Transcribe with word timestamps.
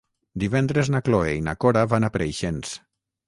Divendres 0.43 0.89
na 0.95 1.01
Cloè 1.09 1.35
i 1.41 1.45
na 1.49 1.55
Cora 1.65 1.85
van 1.93 2.07
a 2.07 2.11
Preixens. 2.17 2.73